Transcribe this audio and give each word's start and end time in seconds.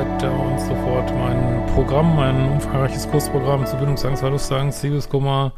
Weiter 0.00 0.32
und 0.32 0.58
so 0.58 0.74
fort. 0.76 1.12
Mein 1.14 1.66
Programm, 1.74 2.16
mein 2.16 2.48
umfangreiches 2.52 3.06
Kursprogramm 3.10 3.66
zu 3.66 3.76
Bindungsangst, 3.76 4.22
Verlustangst, 4.22 4.82
Liebeskummer 4.82 5.52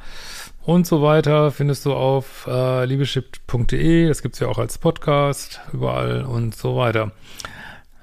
und 0.65 0.85
so 0.85 1.01
weiter 1.01 1.53
findest 1.53 1.87
du 1.87 1.93
auf 1.93 2.49
äh, 2.49 2.85
liebeschip.de. 2.85 4.09
Das 4.09 4.21
gibt's 4.21 4.41
ja 4.41 4.49
auch 4.49 4.59
als 4.59 4.79
Podcast 4.79 5.61
überall 5.73 6.25
und 6.25 6.57
so 6.57 6.77
weiter. 6.77 7.13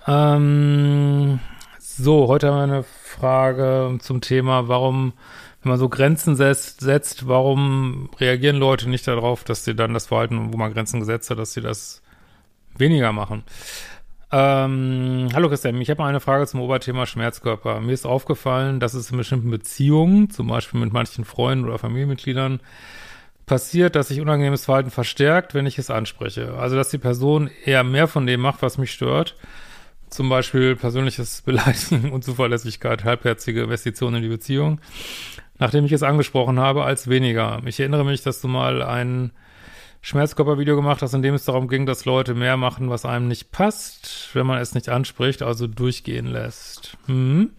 Ähm, 0.08 1.41
so, 1.78 2.30
heute 2.30 2.48
haben 2.48 2.55
wir 2.55 2.63
eine 2.76 2.84
Frage 2.84 3.98
zum 3.99 4.21
Thema, 4.21 4.70
warum, 4.70 5.12
wenn 5.62 5.71
man 5.71 5.80
so 5.80 5.90
Grenzen 5.90 6.38
setzt, 6.38 6.80
setzt, 6.80 7.27
warum 7.27 8.12
reagieren 8.18 8.55
Leute 8.55 8.88
nicht 8.88 9.10
darauf, 9.10 9.44
dass 9.44 9.66
sie 9.66 9.76
dann 9.76 9.94
das 9.94 10.08
Verhalten, 10.08 10.54
wo 10.54 10.58
man 10.58 10.71
Grenzen 10.71 11.02
gesetzt 11.02 11.30
hat, 11.32 11.38
dass 11.38 11.52
sie 11.52 11.62
das 11.62 12.02
weniger 12.77 13.12
machen. 13.12 13.44
Ähm, 14.32 15.30
hallo 15.34 15.50
Christian, 15.50 15.82
ich 15.82 15.90
habe 15.90 16.04
mal 16.04 16.10
eine 16.10 16.20
Frage 16.20 16.46
zum 16.46 16.62
Oberthema 16.62 17.08
Schmerzkörper. 17.08 17.80
Mir 17.80 17.94
ist 17.94 18.06
aufgefallen, 18.06 18.80
dass 18.80 18.94
es 18.94 19.10
in 19.10 19.18
bestimmten 19.18 19.50
Beziehungen, 19.50 20.30
zum 20.30 20.48
Beispiel 20.48 20.80
mit 20.80 20.94
manchen 20.94 21.26
Freunden 21.26 21.66
oder 21.66 21.80
Familienmitgliedern, 21.80 22.60
passiert, 23.48 23.96
dass 23.96 24.10
sich 24.10 24.22
unangenehmes 24.22 24.66
Verhalten 24.66 24.92
verstärkt, 24.92 25.55
wenn 25.55 25.66
ich 25.66 25.80
es 25.80 25.90
anspreche. 25.90 26.54
Also, 26.54 26.76
dass 26.76 26.90
die 26.90 27.00
Person 27.00 27.50
eher 27.66 27.84
mehr 27.84 28.08
von 28.08 28.28
dem 28.28 28.42
macht, 28.42 28.62
was 28.62 28.78
mich 28.78 28.92
stört. 28.92 29.36
Zum 30.12 30.30
Beispiel 30.30 30.76
persönliches 30.76 31.41
Beleidigen, 31.46 32.12
Unzuverlässigkeit, 32.12 33.04
halbherzige 33.05 33.64
Investitionen 33.64 34.18
in 34.18 34.21
die 34.21 34.30
Beziehung, 34.30 34.80
nachdem 35.58 35.86
ich 35.86 35.91
es 35.91 36.04
angesprochen 36.04 36.60
habe, 36.60 36.84
als 36.84 37.08
weniger. 37.08 37.64
Ich 37.66 37.80
erinnere 37.80 38.05
mich, 38.05 38.21
dass 38.21 38.41
du 38.41 38.48
mal 38.48 38.84
ein 38.84 39.32
Schmerzkörpervideo 40.02 40.76
gemacht 40.76 41.02
hast, 41.02 41.14
in 41.14 41.22
dem 41.22 41.36
es 41.36 41.46
darum 41.46 41.68
ging, 41.68 41.86
dass 41.86 42.05
Leute 42.05 42.34
mehr 42.34 42.58
machen, 42.58 42.90
was 42.90 43.05
einem 43.05 43.28
nicht 43.28 43.52
passt, 43.52 44.30
wenn 44.34 44.48
man 44.48 44.60
es 44.60 44.74
nicht 44.74 44.90
anspricht, 44.90 45.42
also 45.42 45.68
durchgehen 45.68 46.26
lässt. 46.26 46.98
Hm. 47.05 47.52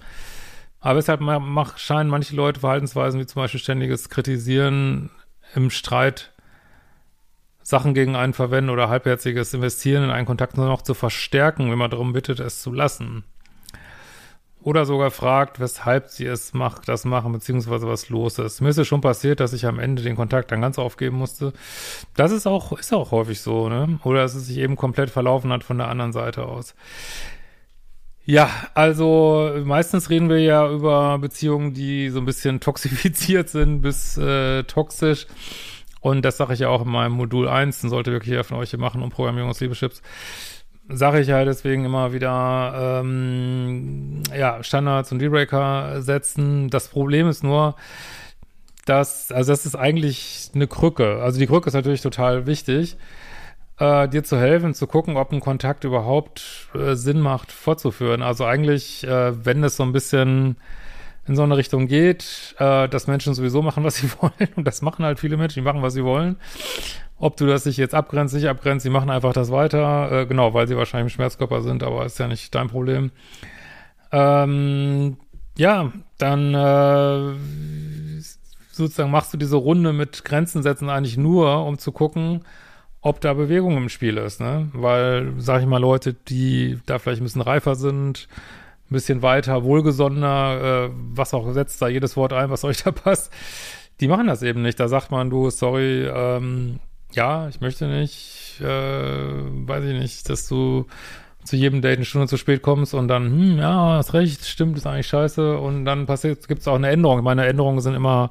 Aber 0.80 0.94
deshalb 0.94 1.20
mach, 1.20 1.76
scheinen 1.76 2.08
manche 2.08 2.34
Leute 2.34 2.60
Verhaltensweisen 2.60 3.20
wie 3.20 3.26
zum 3.26 3.42
Beispiel 3.42 3.60
ständiges 3.60 4.08
Kritisieren 4.08 5.10
im 5.54 5.68
Streit 5.70 6.32
Sachen 7.62 7.92
gegen 7.94 8.16
einen 8.16 8.32
verwenden 8.32 8.70
oder 8.70 8.88
halbherziges 8.88 9.52
Investieren 9.52 10.04
in 10.04 10.10
einen 10.10 10.26
Kontakt 10.26 10.56
nur 10.56 10.66
noch 10.66 10.82
zu 10.82 10.94
verstärken, 10.94 11.70
wenn 11.70 11.78
man 11.78 11.90
darum 11.90 12.12
bittet, 12.12 12.40
es 12.40 12.62
zu 12.62 12.72
lassen. 12.72 13.24
Oder 14.62 14.84
sogar 14.84 15.10
fragt, 15.10 15.58
weshalb 15.58 16.08
sie 16.08 16.26
es 16.26 16.52
macht, 16.52 16.86
das 16.86 17.06
machen, 17.06 17.32
beziehungsweise 17.32 17.88
was 17.88 18.10
los 18.10 18.38
ist. 18.38 18.60
Mir 18.60 18.68
ist 18.68 18.76
es 18.76 18.86
schon 18.86 19.00
passiert, 19.00 19.40
dass 19.40 19.54
ich 19.54 19.64
am 19.64 19.78
Ende 19.78 20.02
den 20.02 20.16
Kontakt 20.16 20.52
dann 20.52 20.60
ganz 20.60 20.78
aufgeben 20.78 21.16
musste. 21.16 21.54
Das 22.14 22.30
ist 22.30 22.46
auch, 22.46 22.78
ist 22.78 22.92
auch 22.92 23.10
häufig 23.10 23.40
so, 23.40 23.70
ne? 23.70 23.98
Oder 24.04 24.20
dass 24.20 24.34
es 24.34 24.46
sich 24.46 24.58
eben 24.58 24.76
komplett 24.76 25.08
verlaufen 25.08 25.50
hat 25.50 25.64
von 25.64 25.78
der 25.78 25.88
anderen 25.88 26.12
Seite 26.12 26.44
aus. 26.44 26.74
Ja, 28.26 28.50
also 28.74 29.50
meistens 29.64 30.10
reden 30.10 30.28
wir 30.28 30.40
ja 30.40 30.70
über 30.70 31.18
Beziehungen, 31.18 31.72
die 31.72 32.10
so 32.10 32.18
ein 32.18 32.26
bisschen 32.26 32.60
toxifiziert 32.60 33.48
sind 33.48 33.80
bis 33.80 34.18
äh, 34.18 34.64
toxisch. 34.64 35.26
Und 36.00 36.22
das 36.22 36.36
sage 36.36 36.54
ich 36.54 36.60
ja 36.60 36.68
auch 36.68 36.82
in 36.82 36.90
meinem 36.90 37.12
Modul 37.12 37.48
1, 37.48 37.80
den 37.80 37.90
sollte 37.90 38.12
wirklich 38.12 38.30
jeder 38.30 38.44
von 38.44 38.58
euch 38.58 38.70
hier 38.70 38.78
machen, 38.78 39.02
um 39.02 39.10
Programmierung 39.10 39.50
aus 39.50 39.60
Liebeschips 39.60 40.02
sage 40.92 41.20
ich 41.20 41.30
halt 41.30 41.48
deswegen 41.48 41.84
immer 41.84 42.12
wieder, 42.12 43.00
ähm, 43.02 44.22
ja, 44.36 44.62
Standards 44.62 45.12
und 45.12 45.18
Dealbreaker 45.18 46.02
setzen. 46.02 46.70
Das 46.70 46.88
Problem 46.88 47.28
ist 47.28 47.42
nur, 47.42 47.76
dass, 48.86 49.30
also 49.32 49.52
das 49.52 49.66
ist 49.66 49.76
eigentlich 49.76 50.50
eine 50.54 50.66
Krücke. 50.66 51.22
Also 51.22 51.38
die 51.38 51.46
Krücke 51.46 51.68
ist 51.68 51.74
natürlich 51.74 52.02
total 52.02 52.46
wichtig, 52.46 52.96
äh, 53.78 54.08
dir 54.08 54.24
zu 54.24 54.38
helfen, 54.38 54.74
zu 54.74 54.86
gucken, 54.86 55.16
ob 55.16 55.32
ein 55.32 55.40
Kontakt 55.40 55.84
überhaupt 55.84 56.68
äh, 56.74 56.94
Sinn 56.94 57.20
macht, 57.20 57.52
fortzuführen. 57.52 58.22
Also 58.22 58.44
eigentlich, 58.44 59.06
äh, 59.06 59.44
wenn 59.44 59.64
es 59.64 59.76
so 59.76 59.82
ein 59.82 59.92
bisschen 59.92 60.56
in 61.26 61.36
so 61.36 61.42
eine 61.42 61.56
Richtung 61.56 61.86
geht, 61.86 62.54
äh, 62.58 62.88
dass 62.88 63.06
Menschen 63.06 63.34
sowieso 63.34 63.62
machen, 63.62 63.84
was 63.84 63.96
sie 63.96 64.10
wollen. 64.20 64.50
Und 64.56 64.66
das 64.66 64.82
machen 64.82 65.04
halt 65.04 65.18
viele 65.18 65.36
Menschen, 65.36 65.60
die 65.60 65.64
machen, 65.64 65.82
was 65.82 65.94
sie 65.94 66.04
wollen. 66.04 66.36
Ob 67.20 67.36
du 67.36 67.46
das 67.46 67.64
sich 67.64 67.76
jetzt 67.76 67.94
abgrenzt, 67.94 68.34
nicht 68.34 68.48
abgrenzt, 68.48 68.82
sie 68.82 68.90
machen 68.90 69.10
einfach 69.10 69.34
das 69.34 69.52
weiter. 69.52 70.10
Äh, 70.10 70.26
genau, 70.26 70.54
weil 70.54 70.66
sie 70.66 70.76
wahrscheinlich 70.76 71.12
im 71.12 71.14
Schmerzkörper 71.14 71.60
sind, 71.60 71.82
aber 71.82 72.06
ist 72.06 72.18
ja 72.18 72.26
nicht 72.26 72.54
dein 72.54 72.68
Problem. 72.68 73.10
Ähm, 74.10 75.18
ja, 75.58 75.92
dann 76.16 76.54
äh, 76.54 77.34
sozusagen 78.72 79.10
machst 79.10 79.34
du 79.34 79.36
diese 79.36 79.56
Runde 79.56 79.92
mit 79.92 80.24
Grenzen 80.24 80.62
setzen 80.62 80.88
eigentlich 80.88 81.18
nur, 81.18 81.66
um 81.66 81.78
zu 81.78 81.92
gucken, 81.92 82.42
ob 83.02 83.20
da 83.20 83.34
Bewegung 83.34 83.76
im 83.76 83.90
Spiel 83.90 84.16
ist, 84.16 84.40
ne? 84.40 84.70
Weil, 84.72 85.34
sag 85.36 85.60
ich 85.60 85.66
mal, 85.66 85.78
Leute, 85.78 86.14
die 86.14 86.78
da 86.86 86.98
vielleicht 86.98 87.20
ein 87.20 87.24
bisschen 87.24 87.42
reifer 87.42 87.74
sind, 87.74 88.28
ein 88.90 88.94
bisschen 88.94 89.20
weiter, 89.20 89.62
wohlgesonnener, 89.62 90.88
äh, 90.88 90.90
was 91.14 91.34
auch 91.34 91.52
setzt 91.52 91.82
da 91.82 91.88
jedes 91.88 92.16
Wort 92.16 92.32
ein, 92.32 92.48
was 92.48 92.64
euch 92.64 92.82
da 92.82 92.92
passt, 92.92 93.30
die 94.00 94.08
machen 94.08 94.26
das 94.26 94.42
eben 94.42 94.62
nicht. 94.62 94.80
Da 94.80 94.88
sagt 94.88 95.10
man, 95.10 95.28
du, 95.28 95.50
sorry, 95.50 96.06
ähm, 96.06 96.80
ja, 97.12 97.48
ich 97.48 97.60
möchte 97.60 97.86
nicht, 97.86 98.60
äh, 98.60 98.64
weiß 98.64 99.84
ich 99.84 99.98
nicht, 99.98 100.28
dass 100.28 100.48
du 100.48 100.86
zu 101.44 101.56
jedem 101.56 101.82
Date 101.82 101.96
eine 101.96 102.04
Stunde 102.04 102.28
zu 102.28 102.36
spät 102.36 102.62
kommst 102.62 102.94
und 102.94 103.08
dann, 103.08 103.26
hm, 103.26 103.58
ja, 103.58 103.96
hast 103.96 104.14
recht, 104.14 104.44
stimmt, 104.44 104.76
ist 104.76 104.86
eigentlich 104.86 105.06
scheiße 105.06 105.58
und 105.58 105.84
dann 105.84 106.06
passiert, 106.06 106.46
gibt 106.48 106.60
es 106.60 106.68
auch 106.68 106.74
eine 106.74 106.90
Änderung. 106.90 107.22
Meine 107.22 107.46
Änderungen 107.46 107.80
sind 107.80 107.94
immer 107.94 108.30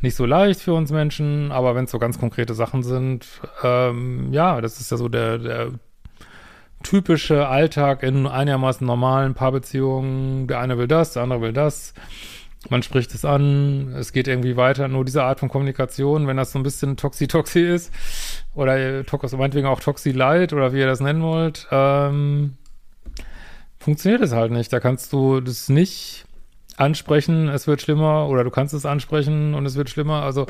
nicht 0.00 0.16
so 0.16 0.26
leicht 0.26 0.60
für 0.60 0.74
uns 0.74 0.90
Menschen, 0.90 1.52
aber 1.52 1.74
wenn 1.74 1.84
es 1.84 1.92
so 1.92 1.98
ganz 1.98 2.18
konkrete 2.18 2.54
Sachen 2.54 2.82
sind, 2.82 3.26
ähm, 3.62 4.32
ja, 4.32 4.60
das 4.60 4.80
ist 4.80 4.90
ja 4.90 4.96
so 4.96 5.08
der, 5.08 5.38
der 5.38 5.70
typische 6.82 7.46
Alltag 7.46 8.02
in 8.02 8.26
einigermaßen 8.26 8.84
normalen 8.84 9.34
Paarbeziehungen. 9.34 10.48
Der 10.48 10.58
eine 10.58 10.78
will 10.78 10.88
das, 10.88 11.12
der 11.12 11.22
andere 11.22 11.40
will 11.40 11.52
das 11.52 11.94
man 12.70 12.82
spricht 12.82 13.14
es 13.14 13.24
an, 13.24 13.94
es 13.98 14.12
geht 14.12 14.28
irgendwie 14.28 14.56
weiter. 14.56 14.88
Nur 14.88 15.04
diese 15.04 15.24
Art 15.24 15.40
von 15.40 15.48
Kommunikation, 15.48 16.26
wenn 16.26 16.36
das 16.36 16.52
so 16.52 16.58
ein 16.58 16.62
bisschen 16.62 16.96
Toxi-Toxi 16.96 17.60
ist, 17.60 17.92
oder 18.54 19.04
Tox, 19.04 19.32
meinetwegen 19.32 19.66
auch 19.66 19.80
Toxi-Light, 19.80 20.52
oder 20.52 20.72
wie 20.72 20.78
ihr 20.78 20.86
das 20.86 21.00
nennen 21.00 21.22
wollt, 21.22 21.66
ähm, 21.70 22.56
funktioniert 23.78 24.22
es 24.22 24.32
halt 24.32 24.52
nicht. 24.52 24.72
Da 24.72 24.80
kannst 24.80 25.12
du 25.12 25.40
das 25.40 25.68
nicht 25.68 26.24
ansprechen, 26.76 27.48
es 27.48 27.66
wird 27.66 27.82
schlimmer, 27.82 28.28
oder 28.28 28.44
du 28.44 28.50
kannst 28.50 28.74
es 28.74 28.86
ansprechen 28.86 29.54
und 29.54 29.66
es 29.66 29.76
wird 29.76 29.90
schlimmer. 29.90 30.22
Also, 30.22 30.46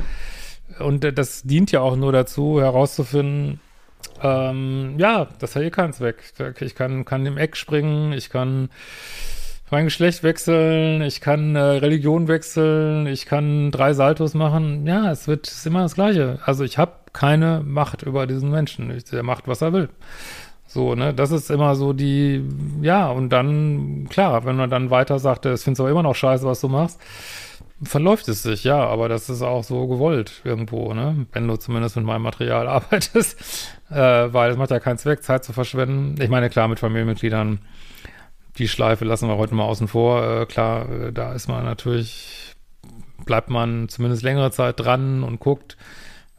und 0.79 1.05
das 1.17 1.43
dient 1.43 1.73
ja 1.73 1.81
auch 1.81 1.97
nur 1.97 2.13
dazu, 2.13 2.61
herauszufinden, 2.61 3.61
ähm, 4.23 4.95
ja, 4.99 5.29
das 5.39 5.57
hat 5.57 5.63
eh 5.63 5.71
keinen 5.71 5.93
Zweck. 5.93 6.33
Ich 6.61 6.75
kann, 6.75 7.05
kann 7.05 7.27
im 7.27 7.39
Eck 7.39 7.57
springen, 7.57 8.13
ich 8.13 8.31
kann 8.31 8.69
mein 9.73 9.87
Geschlecht 9.87 10.23
wechseln, 10.23 11.01
ich 11.01 11.23
kann 11.23 11.57
äh, 11.57 11.61
Religion 11.61 12.29
wechseln, 12.29 13.07
ich 13.07 13.25
kann 13.25 13.71
drei 13.71 13.95
Saltos 13.95 14.35
machen. 14.35 14.87
Ja, 14.87 15.11
es 15.11 15.27
wird 15.27 15.49
ist 15.49 15.67
immer 15.67 15.81
das 15.81 15.95
Gleiche. 15.95 16.39
Also 16.45 16.63
ich 16.63 16.77
habe 16.77 16.93
keine 17.15 17.63
Macht 17.65 18.03
über 18.03 18.27
diesen 18.27 18.51
Menschen. 18.51 18.91
Ich, 18.95 19.05
der 19.05 19.23
macht, 19.23 19.49
was 19.49 19.63
er 19.63 19.73
will. 19.73 19.89
So, 20.67 20.95
ne, 20.95 21.15
das 21.15 21.31
ist 21.33 21.51
immer 21.51 21.75
so 21.75 21.95
die, 21.95 22.45
ja, 22.83 23.09
und 23.11 23.31
dann, 23.31 24.09
klar, 24.11 24.45
wenn 24.45 24.57
man 24.57 24.69
dann 24.71 24.91
weiter 24.91 25.19
sagt, 25.19 25.47
es 25.47 25.65
findest 25.65 25.81
aber 25.81 25.91
immer 25.91 26.03
noch 26.03 26.15
scheiße, 26.15 26.47
was 26.47 26.61
du 26.61 26.69
machst, 26.69 27.01
verläuft 27.83 28.29
es 28.29 28.43
sich, 28.43 28.65
ja, 28.65 28.87
aber 28.87 29.09
das 29.09 29.29
ist 29.29 29.43
auch 29.43 29.65
so 29.65 29.87
gewollt 29.87 30.41
irgendwo, 30.45 30.95
ne, 30.95 31.27
wenn 31.33 31.49
du 31.49 31.57
zumindest 31.57 31.97
mit 31.97 32.05
meinem 32.05 32.23
Material 32.23 32.69
arbeitest, 32.69 33.39
äh, 33.91 33.97
weil 33.97 34.51
es 34.51 34.57
macht 34.57 34.71
ja 34.71 34.81
keinen 34.81 34.99
Zweck, 34.99 35.23
Zeit 35.23 35.45
zu 35.45 35.53
verschwenden. 35.53 36.21
Ich 36.23 36.31
meine, 36.31 36.49
klar, 36.49 36.69
mit 36.69 36.79
Familienmitgliedern 36.79 37.59
die 38.59 38.69
Schleife 38.69 39.05
lassen 39.05 39.29
wir 39.29 39.37
heute 39.37 39.55
mal 39.55 39.65
außen 39.65 39.89
vor. 39.89 40.43
Äh, 40.43 40.47
klar, 40.47 40.91
äh, 40.91 41.13
da 41.13 41.33
ist 41.33 41.49
man 41.49 41.65
natürlich, 41.65 42.55
bleibt 43.25 43.51
man 43.51 43.89
zumindest 43.89 44.23
längere 44.23 44.51
Zeit 44.51 44.81
dran 44.81 45.23
und 45.23 45.41
guckt. 45.41 45.77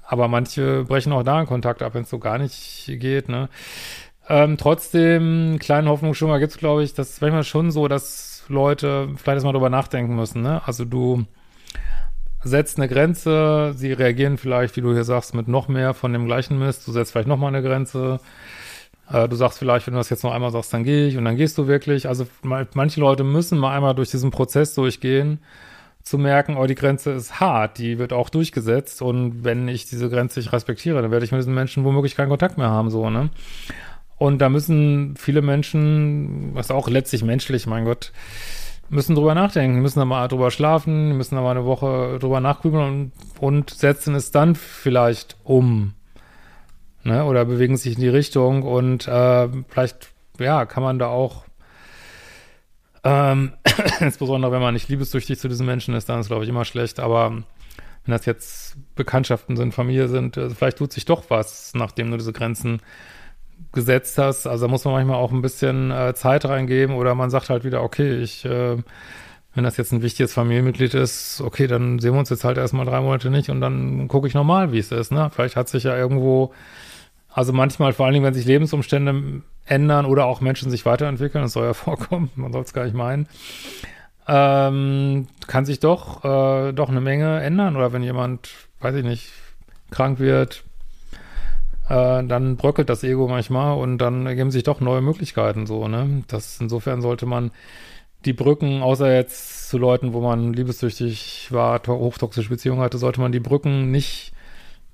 Aber 0.06 0.27
manche 0.27 0.83
brechen 0.83 1.13
auch 1.13 1.24
da 1.24 1.38
einen 1.38 1.48
Kontakt 1.48 1.81
ab, 1.81 1.95
wenn 1.95 2.04
es 2.04 2.10
so 2.10 2.19
gar 2.19 2.38
nicht 2.38 2.86
geht. 3.00 3.30
Ne? 3.30 3.50
Ähm, 4.30 4.57
trotzdem, 4.57 5.57
kleine 5.60 5.89
Hoffnung 5.89 6.13
schon 6.13 6.30
mal 6.30 6.39
gibt's, 6.39 6.57
glaube 6.57 6.83
ich, 6.83 6.94
das 6.94 7.12
ist 7.12 7.21
manchmal 7.21 7.44
schon 7.44 7.71
so, 7.71 7.88
dass 7.88 8.44
Leute 8.48 9.10
vielleicht 9.15 9.36
erstmal 9.36 9.54
drüber 9.54 9.69
nachdenken 9.69 10.15
müssen. 10.15 10.42
Ne? 10.42 10.62
Also 10.65 10.86
du 10.86 11.25
setzt 12.44 12.77
eine 12.77 12.88
Grenze, 12.88 13.74
sie 13.75 13.94
reagieren 13.94 14.38
vielleicht, 14.38 14.75
wie 14.75 14.81
du 14.81 14.94
hier 14.94 15.06
sagst, 15.06 15.33
mit 15.33 15.48
noch 15.48 15.68
mehr 15.68 15.94
von 15.94 16.13
dem 16.13 16.25
gleichen 16.25 16.60
Mist. 16.60 16.88
Du 16.88 16.92
setzt 16.92 17.12
vielleicht 17.12 17.27
noch 17.27 17.38
mal 17.38 17.48
eine 17.48 17.63
Grenze 17.63 18.19
du 19.11 19.35
sagst 19.35 19.59
vielleicht, 19.59 19.88
wenn 19.88 19.94
du 19.94 20.00
das 20.00 20.09
jetzt 20.09 20.23
noch 20.23 20.33
einmal 20.33 20.51
sagst, 20.51 20.73
dann 20.73 20.83
gehe 20.83 21.07
ich 21.07 21.17
und 21.17 21.25
dann 21.25 21.35
gehst 21.35 21.57
du 21.57 21.67
wirklich. 21.67 22.07
Also 22.07 22.25
manche 22.41 23.00
Leute 23.00 23.23
müssen 23.23 23.59
mal 23.59 23.75
einmal 23.75 23.95
durch 23.95 24.11
diesen 24.11 24.31
Prozess 24.31 24.73
durchgehen, 24.73 25.39
zu 26.03 26.17
merken, 26.17 26.57
oh, 26.57 26.65
die 26.65 26.75
Grenze 26.75 27.11
ist 27.11 27.39
hart, 27.39 27.77
die 27.77 27.97
wird 27.97 28.13
auch 28.13 28.29
durchgesetzt 28.29 29.01
und 29.01 29.44
wenn 29.44 29.67
ich 29.67 29.85
diese 29.85 30.09
Grenze 30.09 30.39
nicht 30.39 30.51
respektiere, 30.51 31.01
dann 31.01 31.11
werde 31.11 31.25
ich 31.25 31.31
mit 31.31 31.39
diesen 31.39 31.53
Menschen 31.53 31.85
womöglich 31.85 32.15
keinen 32.15 32.29
Kontakt 32.29 32.57
mehr 32.57 32.69
haben, 32.69 32.89
so, 32.89 33.09
ne? 33.09 33.29
Und 34.17 34.39
da 34.39 34.50
müssen 34.50 35.15
viele 35.17 35.41
Menschen, 35.41 36.51
was 36.53 36.71
auch 36.71 36.88
letztlich 36.88 37.23
menschlich, 37.23 37.67
mein 37.67 37.85
Gott, 37.85 38.11
müssen 38.89 39.15
drüber 39.15 39.33
nachdenken, 39.33 39.81
müssen 39.81 40.00
da 40.00 40.05
mal 40.05 40.27
drüber 40.27 40.51
schlafen, 40.51 41.17
müssen 41.17 41.35
da 41.35 41.41
mal 41.41 41.51
eine 41.51 41.65
Woche 41.65 42.19
drüber 42.19 42.39
nachgrübeln 42.39 42.83
und, 42.83 43.11
und 43.39 43.69
setzen 43.69 44.15
es 44.15 44.31
dann 44.31 44.55
vielleicht 44.55 45.38
um 45.44 45.94
ne, 47.03 47.25
oder 47.25 47.45
bewegen 47.45 47.77
sich 47.77 47.95
in 47.95 48.01
die 48.01 48.09
Richtung 48.09 48.63
und 48.63 49.07
äh, 49.07 49.50
vielleicht, 49.69 50.09
ja, 50.39 50.65
kann 50.65 50.83
man 50.83 51.00
da 51.00 51.07
auch 51.07 51.44
Ähm, 53.03 53.53
insbesondere, 54.00 54.51
wenn 54.51 54.61
man 54.61 54.73
nicht 54.73 54.89
liebessüchtig 54.89 55.38
zu 55.39 55.47
diesen 55.50 55.65
Menschen 55.65 55.94
ist, 55.94 56.07
dann 56.09 56.19
ist, 56.19 56.27
glaube 56.27 56.44
ich, 56.44 56.50
immer 56.50 56.65
schlecht. 56.65 57.00
Aber 57.00 57.31
wenn 57.31 58.11
das 58.11 58.25
jetzt 58.25 58.77
Bekanntschaften 58.95 59.55
sind, 59.55 59.73
Familie 59.73 60.07
sind, 60.07 60.38
also 60.38 60.55
vielleicht 60.55 60.77
tut 60.77 60.94
sich 60.94 61.05
doch 61.05 61.29
was, 61.29 61.73
nachdem 61.73 62.11
du 62.11 62.17
diese 62.17 62.33
Grenzen 62.33 62.81
gesetzt 63.73 64.17
hast. 64.17 64.47
Also 64.47 64.65
da 64.65 64.71
muss 64.71 64.85
man 64.85 64.94
manchmal 64.94 65.17
auch 65.17 65.31
ein 65.31 65.41
bisschen 65.41 65.91
äh, 65.91 66.13
Zeit 66.13 66.45
reingeben 66.45 66.95
oder 66.95 67.15
man 67.15 67.29
sagt 67.29 67.50
halt 67.50 67.63
wieder, 67.63 67.81
okay, 67.81 68.19
ich, 68.21 68.45
äh, 68.45 68.77
wenn 69.55 69.63
das 69.63 69.77
jetzt 69.77 69.91
ein 69.91 70.01
wichtiges 70.01 70.33
Familienmitglied 70.33 70.94
ist, 70.94 71.41
okay, 71.41 71.67
dann 71.67 72.00
sehen 72.00 72.13
wir 72.13 72.19
uns 72.19 72.29
jetzt 72.29 72.44
halt 72.44 72.57
erstmal 72.57 72.85
drei 72.85 73.01
Monate 73.01 73.29
nicht 73.29 73.50
und 73.50 73.61
dann 73.61 74.07
gucke 74.07 74.27
ich 74.27 74.33
nochmal, 74.33 74.71
wie 74.71 74.79
es 74.79 74.91
ist. 74.91 75.11
Ne? 75.11 75.29
Vielleicht 75.33 75.55
hat 75.55 75.69
sich 75.69 75.83
ja 75.83 75.95
irgendwo, 75.97 76.53
also 77.33 77.51
manchmal, 77.51 77.94
vor 77.94 78.06
allen 78.06 78.13
Dingen, 78.13 78.25
wenn 78.25 78.33
sich 78.33 78.45
Lebensumstände 78.45 79.41
ändern 79.65 80.06
oder 80.06 80.25
auch 80.25 80.41
Menschen 80.41 80.69
sich 80.69 80.85
weiterentwickeln, 80.85 81.44
das 81.44 81.53
soll 81.53 81.65
ja 81.65 81.74
vorkommen, 81.74 82.30
man 82.35 82.53
soll 82.53 82.62
es 82.62 82.74
gar 82.74 82.85
nicht 82.85 82.95
meinen, 82.95 83.27
ähm, 84.27 85.27
kann 85.47 85.65
sich 85.65 85.80
doch, 85.80 86.24
äh, 86.24 86.71
doch 86.74 86.89
eine 86.89 87.01
Menge 87.01 87.41
ändern. 87.41 87.75
Oder 87.75 87.91
wenn 87.91 88.03
jemand, 88.03 88.50
weiß 88.80 88.95
ich 88.95 89.03
nicht, 89.03 89.31
krank 89.91 90.19
wird, 90.19 90.63
äh, 91.89 92.24
dann 92.24 92.56
bröckelt 92.56 92.89
das 92.89 93.03
Ego 93.03 93.27
manchmal 93.27 93.77
und 93.77 93.97
dann 93.97 94.25
ergeben 94.25 94.51
sich 94.51 94.63
doch 94.63 94.79
neue 94.79 95.01
Möglichkeiten 95.01 95.65
so, 95.65 95.88
ne? 95.88 96.24
Das 96.27 96.62
insofern 96.62 97.01
sollte 97.01 97.25
man 97.25 97.51
die 98.25 98.33
Brücken, 98.33 98.81
außer 98.81 99.13
jetzt 99.13 99.69
zu 99.69 99.77
Leuten, 99.77 100.13
wo 100.13 100.21
man 100.21 100.53
liebessüchtig 100.53 101.51
war, 101.51 101.81
hochtoxische 101.86 102.50
Beziehungen 102.50 102.81
hatte, 102.81 102.97
sollte 102.97 103.19
man 103.19 103.33
die 103.33 103.41
Brücken 103.41 103.91
nicht 103.91 104.33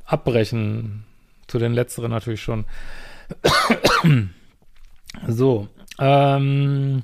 abbrechen. 0.05 1.05
Zu 1.49 1.57
den 1.59 1.73
letzteren 1.73 2.11
natürlich 2.11 2.41
schon. 2.41 2.65
so, 5.27 5.67
ähm, 5.99 7.03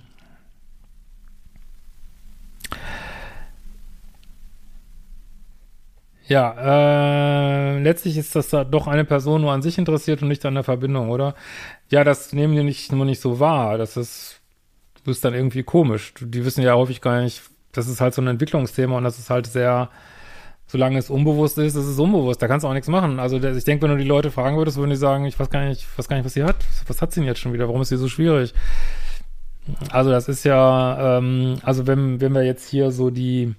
Ja, 6.28 7.76
äh, 7.76 7.80
letztlich 7.80 8.18
ist 8.18 8.36
das 8.36 8.50
da 8.50 8.64
doch 8.64 8.88
eine 8.88 9.06
Person 9.06 9.42
nur 9.42 9.52
an 9.52 9.62
sich 9.62 9.78
interessiert 9.78 10.24
und 10.24 10.28
nicht 10.28 10.44
an 10.46 10.56
der 10.56 10.64
Verbindung, 10.64 11.10
oder? 11.10 11.36
Ja, 11.90 12.04
das 12.04 12.34
nehmen 12.34 12.56
die 12.56 12.64
nicht 12.64 12.92
nur 12.92 13.06
nicht 13.06 13.22
so 13.22 13.40
wahr. 13.40 13.78
Das 13.78 13.96
ist, 13.96 14.42
du 14.96 15.04
bist 15.04 15.24
dann 15.24 15.36
irgendwie 15.36 15.62
komisch. 15.64 16.14
Die 16.20 16.44
wissen 16.44 16.64
ja 16.64 16.74
häufig 16.76 17.02
gar 17.02 17.22
nicht, 17.22 17.44
das 17.74 17.88
ist 17.88 18.02
halt 18.02 18.16
so 18.16 18.22
ein 18.24 18.28
Entwicklungsthema 18.28 18.98
und 18.98 19.04
das 19.04 19.20
ist 19.20 19.30
halt 19.30 19.46
sehr, 19.46 19.90
solange 20.68 20.98
es 20.98 21.10
unbewusst 21.10 21.58
ist, 21.58 21.76
ist 21.76 21.86
es 21.86 22.00
unbewusst. 22.00 22.42
Da 22.42 22.48
kannst 22.48 22.64
du 22.64 22.68
auch 22.68 22.74
nichts 22.74 22.88
machen. 22.88 23.20
Also 23.20 23.38
ich 23.38 23.64
denke, 23.64 23.84
wenn 23.84 23.92
du 23.92 23.98
die 23.98 24.08
Leute 24.08 24.32
fragen 24.32 24.58
würdest, 24.58 24.78
würden 24.78 24.90
die 24.90 24.96
sagen, 24.96 25.26
ich 25.26 25.40
weiß 25.40 25.50
gar 25.50 25.66
nicht, 25.66 25.82
ich 25.82 25.98
weiß 25.98 26.08
gar 26.08 26.16
nicht, 26.18 26.26
was 26.26 26.34
sie 26.34 26.44
hat. 26.44 26.58
Was 26.88 27.02
hat 27.02 27.12
sie 27.12 27.20
denn 27.20 27.28
jetzt 27.28 27.40
schon 27.40 27.54
wieder? 27.54 27.68
Warum 27.68 27.82
ist 27.82 27.90
sie 27.90 27.98
so 27.98 28.08
schwierig? 28.08 28.54
Also 29.92 30.10
das 30.12 30.28
ist 30.28 30.44
ja, 30.44 31.18
ähm, 31.18 31.58
also 31.64 31.88
wenn, 31.88 32.22
wenn 32.22 32.34
wir 32.34 32.44
jetzt 32.44 32.70
hier 32.70 32.92
so 32.92 33.10
die 33.10 33.56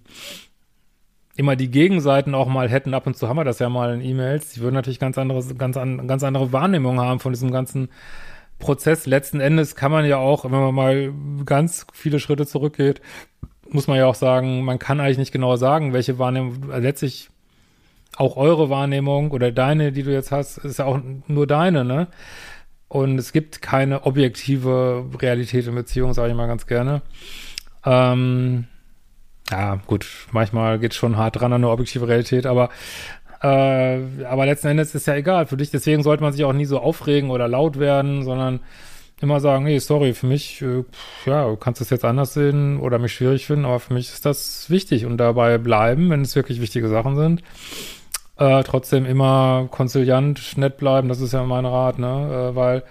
immer 1.36 1.54
die 1.54 1.70
Gegenseiten 1.70 2.34
auch 2.34 2.48
mal 2.48 2.68
hätten, 2.68 2.94
ab 2.94 3.06
und 3.06 3.16
zu 3.16 3.28
haben 3.28 3.36
wir 3.36 3.44
das 3.44 3.58
ja 3.58 3.68
mal 3.68 3.94
in 3.94 4.00
E-Mails, 4.00 4.54
die 4.54 4.60
würden 4.60 4.74
natürlich 4.74 4.98
ganz 4.98 5.18
andere, 5.18 5.44
ganz, 5.54 5.76
an, 5.76 6.08
ganz 6.08 6.24
andere 6.24 6.52
Wahrnehmung 6.52 6.98
haben 6.98 7.20
von 7.20 7.32
diesem 7.32 7.50
ganzen 7.50 7.90
Prozess. 8.58 9.06
Letzten 9.06 9.40
Endes 9.40 9.74
kann 9.74 9.92
man 9.92 10.06
ja 10.06 10.16
auch, 10.16 10.44
wenn 10.44 10.50
man 10.52 10.74
mal 10.74 11.12
ganz 11.44 11.86
viele 11.92 12.20
Schritte 12.20 12.46
zurückgeht, 12.46 13.02
muss 13.70 13.86
man 13.88 13.98
ja 13.98 14.06
auch 14.06 14.14
sagen, 14.14 14.64
man 14.64 14.78
kann 14.78 15.00
eigentlich 15.00 15.18
nicht 15.18 15.32
genau 15.32 15.56
sagen, 15.56 15.92
welche 15.92 16.18
Wahrnehmung, 16.18 16.70
also 16.70 16.82
letztlich 16.86 17.30
auch 18.16 18.36
eure 18.36 18.70
Wahrnehmung 18.70 19.30
oder 19.30 19.52
deine, 19.52 19.92
die 19.92 20.02
du 20.02 20.12
jetzt 20.12 20.32
hast, 20.32 20.58
ist 20.58 20.78
ja 20.78 20.86
auch 20.86 21.00
nur 21.26 21.46
deine, 21.46 21.84
ne? 21.84 22.08
Und 22.88 23.18
es 23.18 23.32
gibt 23.32 23.62
keine 23.62 24.06
objektive 24.06 25.04
Realität 25.20 25.66
in 25.66 25.74
Beziehungen, 25.74 26.14
sage 26.14 26.30
ich 26.30 26.36
mal 26.36 26.46
ganz 26.46 26.66
gerne. 26.66 27.02
Ähm, 27.84 28.66
ja, 29.50 29.76
gut, 29.86 30.06
manchmal 30.30 30.78
geht 30.78 30.94
schon 30.94 31.16
hart 31.16 31.36
dran 31.36 31.52
an 31.52 31.62
eine 31.62 31.70
objektive 31.70 32.08
Realität, 32.08 32.46
aber 32.46 32.70
äh, 33.42 34.24
aber 34.24 34.46
letzten 34.46 34.68
Endes 34.68 34.94
ist 34.94 35.06
ja 35.06 35.14
egal 35.14 35.46
für 35.46 35.56
dich. 35.56 35.70
Deswegen 35.70 36.02
sollte 36.02 36.22
man 36.22 36.32
sich 36.32 36.44
auch 36.44 36.52
nie 36.52 36.64
so 36.64 36.80
aufregen 36.80 37.30
oder 37.30 37.48
laut 37.48 37.78
werden, 37.78 38.22
sondern 38.22 38.60
immer 39.20 39.40
sagen, 39.40 39.64
nee, 39.64 39.78
sorry, 39.78 40.12
für 40.12 40.26
mich, 40.26 40.60
äh, 40.62 40.84
ja, 41.24 41.48
du 41.48 41.56
kannst 41.56 41.80
es 41.80 41.90
jetzt 41.90 42.04
anders 42.04 42.34
sehen 42.34 42.78
oder 42.80 42.98
mich 42.98 43.14
schwierig 43.14 43.46
finden, 43.46 43.64
aber 43.64 43.80
für 43.80 43.94
mich 43.94 44.08
ist 44.10 44.26
das 44.26 44.68
wichtig 44.68 45.06
und 45.06 45.16
dabei 45.16 45.58
bleiben, 45.58 46.10
wenn 46.10 46.20
es 46.20 46.36
wirklich 46.36 46.60
wichtige 46.60 46.88
Sachen 46.88 47.16
sind. 47.16 47.42
Äh, 48.38 48.62
trotzdem 48.64 49.06
immer 49.06 49.68
konziliant, 49.70 50.58
nett 50.58 50.76
bleiben, 50.76 51.08
das 51.08 51.20
ist 51.22 51.32
ja 51.32 51.42
mein 51.44 51.64
Rat, 51.64 51.98
ne? 51.98 52.50
Äh, 52.50 52.54
weil 52.54 52.82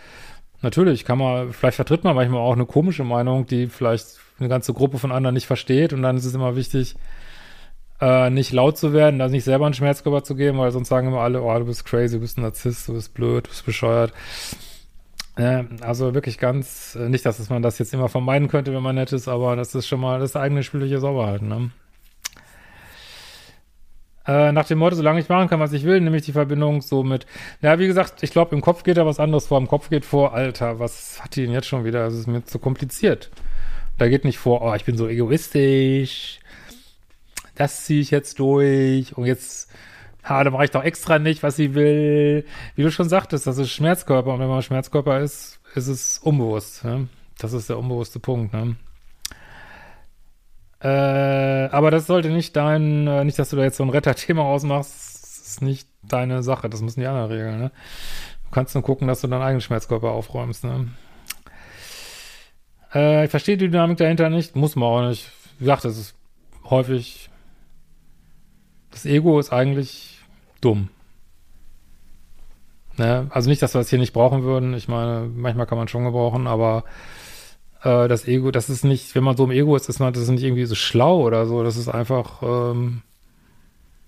natürlich 0.64 1.06
kann 1.06 1.20
man, 1.20 1.54
vielleicht 1.54 1.76
vertritt 1.76 2.04
man 2.04 2.16
manchmal 2.16 2.42
auch 2.42 2.54
eine 2.54 2.66
komische 2.66 3.04
Meinung, 3.04 3.46
die 3.46 3.68
vielleicht 3.68 4.20
eine 4.40 4.50
ganze 4.50 4.74
Gruppe 4.74 4.98
von 4.98 5.12
anderen 5.12 5.36
nicht 5.36 5.46
versteht 5.46 5.94
und 5.94 6.02
dann 6.02 6.18
ist 6.18 6.26
es 6.26 6.34
immer 6.34 6.56
wichtig, 6.56 6.96
äh, 8.02 8.32
nicht 8.32 8.52
laut 8.52 8.78
zu 8.78 8.92
werden, 8.94 9.22
also 9.22 9.34
nicht 9.34 9.44
selber 9.44 9.66
einen 9.66 9.76
Schmerzkörper 9.76 10.24
zu 10.24 10.36
geben, 10.36 10.58
weil 10.58 10.72
sonst 10.72 10.90
sagen 10.90 11.08
immer 11.08 11.22
alle, 11.22 11.44
oh, 11.44 11.60
du 11.60 11.66
bist 11.66 11.86
crazy, 11.86 12.16
du 12.16 12.22
bist 12.22 12.40
ein 12.40 12.42
Narzisst, 12.42 12.88
du 12.88 12.94
bist 12.94 13.14
blöd, 13.14 13.46
du 13.46 13.50
bist 13.50 13.66
bescheuert. 13.66 14.12
Äh, 15.38 15.64
also 15.82 16.14
wirklich 16.14 16.38
ganz, 16.38 16.96
äh, 16.96 17.10
nicht, 17.10 17.26
dass 17.26 17.50
man 17.50 17.62
das 17.62 17.80
jetzt 17.80 17.94
immer 17.94 18.10
vermeiden 18.10 18.48
könnte, 18.48 18.74
wenn 18.74 18.84
man 18.84 18.96
nett 18.96 19.12
ist, 19.12 19.28
aber 19.28 19.56
das 19.56 19.76
ist 19.76 19.88
schon 19.88 20.00
mal 20.00 20.20
das 20.20 20.36
eigene 20.36 20.64
spielliche 20.64 21.00
Sauberhalten, 21.00 21.48
ne? 21.48 21.72
Äh, 24.28 24.52
nach 24.54 24.66
dem 24.66 24.80
Motto, 24.80 24.96
solange 24.96 25.20
ich 25.20 25.30
machen 25.30 25.50
kann, 25.50 25.60
was 25.60 25.74
ich 25.74 25.84
will, 25.84 26.02
nämlich 26.02 26.24
die 26.24 26.32
Verbindung 26.32 26.82
so 26.82 27.04
mit, 27.04 27.28
ja, 27.62 27.78
wie 27.78 27.86
gesagt, 27.86 28.24
ich 28.24 28.32
glaube, 28.32 28.56
im 28.56 28.62
Kopf 28.62 28.84
geht 28.84 28.98
da 28.98 29.06
was 29.06 29.20
anderes 29.20 29.48
vor. 29.48 29.60
Im 29.60 29.68
Kopf 29.68 29.90
geht 29.90 30.04
vor, 30.04 30.34
Alter, 30.34 30.80
was 30.80 31.24
hat 31.24 31.36
die 31.36 31.44
denn 31.44 31.52
jetzt 31.52 31.68
schon 31.68 31.86
wieder? 31.86 32.06
Das 32.06 32.16
ist 32.16 32.26
mir 32.26 32.44
zu 32.44 32.58
kompliziert. 32.58 33.30
Da 33.98 34.08
geht 34.10 34.26
nicht 34.26 34.40
vor, 34.40 34.62
oh, 34.64 34.74
ich 34.74 34.84
bin 34.84 34.98
so 34.98 35.08
egoistisch. 35.08 36.40
Das 37.56 37.86
ziehe 37.86 38.02
ich 38.02 38.12
jetzt 38.12 38.40
durch 38.40 39.16
und 39.16 39.26
jetzt, 39.26 39.70
ha, 40.26 40.44
da 40.44 40.50
mache 40.50 40.66
ich 40.66 40.72
doch 40.72 40.84
extra 40.84 41.20
nicht, 41.20 41.44
was 41.44 41.56
sie 41.56 41.76
will. 41.76 42.46
Wie 42.76 42.84
du 42.84 42.92
schon 42.92 43.10
sagtest, 43.10 43.48
das 43.48 43.58
ist 43.58 43.72
Schmerzkörper 43.72 44.34
und 44.34 44.40
wenn 44.40 44.50
man 44.50 44.62
Schmerzkörper 44.62 45.20
ist, 45.20 45.60
ist 45.76 45.88
es 45.88 46.18
unbewusst. 46.18 46.84
Ne? 46.84 47.08
Das 47.38 47.54
ist 47.54 47.70
der 47.70 47.78
unbewusste 47.78 48.20
Punkt. 48.20 48.54
Ne? 48.54 48.76
Äh, 50.82 51.70
aber 51.72 51.92
das 51.92 52.08
sollte 52.08 52.30
nicht 52.30 52.56
dein, 52.56 53.08
äh, 53.08 53.24
nicht, 53.24 53.38
dass 53.40 53.50
du 53.50 53.56
da 53.56 53.64
jetzt 53.64 53.78
so 53.78 53.84
ein 53.84 53.90
Retterthema 53.90 54.42
ausmachst, 54.42 54.92
das 54.92 55.48
ist 55.48 55.62
nicht 55.62 55.88
deine 56.04 56.44
Sache. 56.44 56.70
Das 56.70 56.82
müssen 56.82 57.00
die 57.00 57.06
anderen 57.06 57.32
regeln. 57.32 57.60
Ne? 57.60 57.72
Du 58.46 58.52
kannst 58.52 58.74
nur 58.74 58.84
gucken, 58.84 59.08
dass 59.08 59.22
du 59.22 59.28
deinen 59.28 59.42
eigenen 59.42 59.62
Schmerzkörper 59.62 60.10
aufräumst. 60.10 60.64
Ne? 60.64 60.88
Äh, 62.94 63.26
ich 63.26 63.32
verstehe 63.32 63.58
die 63.58 63.70
Dynamik 63.70 63.98
dahinter 63.98 64.30
nicht, 64.30 64.56
muss 64.56 64.76
man 64.76 64.90
auch 64.90 65.08
nicht. 65.08 65.32
Wie 65.60 65.66
gesagt, 65.66 65.86
das 65.86 65.98
ist 65.98 66.16
häufig. 66.70 67.30
Das 68.92 69.06
Ego 69.06 69.40
ist 69.40 69.52
eigentlich 69.52 70.15
dumm. 70.66 70.90
Ne? 72.98 73.28
Also 73.30 73.50
nicht, 73.50 73.62
dass 73.62 73.74
wir 73.74 73.80
das 73.80 73.90
hier 73.90 74.00
nicht 74.00 74.14
brauchen 74.14 74.44
würden. 74.44 74.74
Ich 74.74 74.88
meine, 74.88 75.30
manchmal 75.34 75.68
kann 75.68 75.78
man 75.78 75.88
schon 75.88 76.06
gebrauchen, 76.06 76.48
aber 76.48 76.84
äh, 77.84 78.08
das 78.08 78.28
Ego, 78.28 78.52
das 78.52 78.70
ist 78.70 78.84
nicht, 78.84 79.16
wenn 79.16 79.24
man 79.24 79.38
so 79.38 79.44
im 79.44 79.52
Ego 79.52 79.76
ist, 79.76 79.90
ist 79.90 80.00
man, 80.00 80.14
das 80.14 80.24
ist 80.24 80.30
nicht 80.30 80.44
irgendwie 80.44 80.66
so 80.66 80.76
schlau 80.76 81.22
oder 81.22 81.46
so. 81.46 81.64
Das 81.64 81.78
ist 81.78 81.90
einfach 81.90 82.42
ähm, 82.42 83.02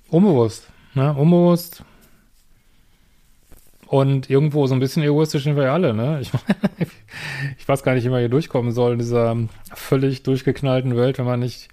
unbewusst. 0.10 0.70
Ne? 0.94 1.14
Unbewusst. 1.14 1.84
Und 3.88 4.30
irgendwo 4.30 4.68
so 4.68 4.74
ein 4.74 4.82
bisschen 4.82 5.04
egoistisch 5.04 5.44
sind 5.44 5.56
wir 5.56 5.64
ja 5.64 5.74
alle, 5.74 5.94
ne? 5.94 6.20
Ich, 6.20 6.32
ich 7.58 7.68
weiß 7.68 7.84
gar 7.84 7.94
nicht, 7.94 8.04
wie 8.04 8.10
man 8.10 8.20
hier 8.20 8.28
durchkommen 8.28 8.74
soll 8.74 8.94
in 8.94 9.00
dieser 9.00 9.38
völlig 9.74 10.24
durchgeknallten 10.24 10.98
Welt, 10.98 11.18
wenn 11.18 11.26
man 11.26 11.40
nicht 11.40 11.70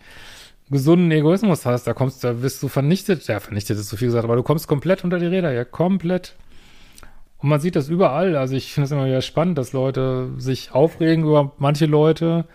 gesunden 0.71 1.11
Egoismus 1.11 1.67
hast. 1.67 1.87
Da 1.87 1.93
kommst, 1.93 2.25
da 2.25 2.33
bist 2.33 2.63
du 2.63 2.69
vernichtet. 2.69 3.27
Ja, 3.27 3.41
vernichtet 3.41 3.79
ist 3.79 3.89
zu 3.89 3.97
viel 3.97 4.09
gesagt, 4.09 4.25
aber 4.25 4.37
du 4.37 4.43
kommst 4.43 4.69
komplett 4.69 5.05
unter 5.05 5.19
die 5.19 5.27
Räder, 5.27 5.53
ja, 5.53 5.65
komplett. 5.65 6.37
Und 7.39 7.49
man 7.49 7.61
sieht 7.61 7.77
das 7.77 7.89
überall. 7.89 8.37
Also 8.37 8.55
ich 8.55 8.73
finde 8.73 8.87
es 8.87 8.93
immer 8.93 9.07
wieder 9.07 9.21
spannend, 9.21 9.59
dass 9.59 9.73
Leute 9.73 10.31
sich 10.39 10.73
aufregen 10.73 11.25
über 11.25 11.53
manche 11.59 11.87
Leute 11.87 12.47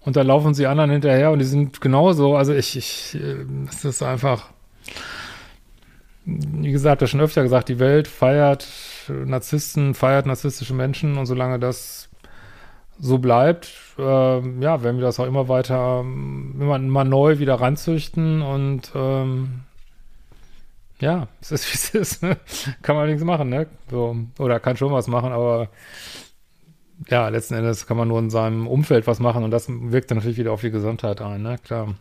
und 0.00 0.16
da 0.16 0.22
laufen 0.22 0.54
sie 0.54 0.66
anderen 0.66 0.90
hinterher 0.90 1.30
und 1.30 1.38
die 1.38 1.44
sind 1.44 1.80
genauso. 1.80 2.36
Also 2.36 2.52
ich, 2.52 2.76
ich, 2.76 3.14
äh, 3.14 3.46
es 3.68 3.84
ist 3.84 4.02
einfach, 4.02 4.50
wie 6.24 6.72
gesagt, 6.72 7.00
ja 7.00 7.06
schon 7.06 7.20
öfter 7.20 7.42
gesagt, 7.42 7.68
die 7.68 7.78
Welt 7.78 8.08
feiert 8.08 8.68
Narzissten, 9.08 9.94
feiert 9.94 10.26
narzisstische 10.26 10.74
Menschen 10.74 11.16
und 11.16 11.26
solange 11.26 11.58
das 11.58 12.08
so 12.98 13.18
bleibt, 13.18 13.68
äh, 13.98 14.02
ja, 14.02 14.82
werden 14.82 14.98
wir 14.98 15.04
das 15.04 15.20
auch 15.20 15.26
immer 15.26 15.48
weiter, 15.48 16.00
immer, 16.00 16.76
immer 16.76 17.04
neu 17.04 17.38
wieder 17.38 17.56
ranzüchten 17.56 18.42
und 18.42 18.92
ähm, 18.94 19.62
ja, 21.00 21.28
es 21.40 21.52
ist 21.52 21.72
wie 21.72 21.98
es 21.98 22.12
ist, 22.12 22.22
ne? 22.22 22.36
kann 22.82 22.96
man 22.96 23.08
nichts 23.08 23.24
machen, 23.24 23.48
ne? 23.48 23.66
So, 23.90 24.16
oder 24.38 24.60
kann 24.60 24.76
schon 24.76 24.92
was 24.92 25.08
machen, 25.08 25.32
aber 25.32 25.68
ja, 27.08 27.28
letzten 27.28 27.54
Endes 27.54 27.86
kann 27.86 27.96
man 27.96 28.08
nur 28.08 28.18
in 28.20 28.30
seinem 28.30 28.66
Umfeld 28.66 29.06
was 29.06 29.18
machen 29.20 29.44
und 29.44 29.50
das 29.50 29.66
wirkt 29.68 30.10
dann 30.10 30.18
natürlich 30.18 30.38
wieder 30.38 30.52
auf 30.52 30.60
die 30.60 30.70
Gesundheit 30.70 31.20
ein, 31.20 31.42
ne? 31.42 31.58
Klar. 31.62 31.94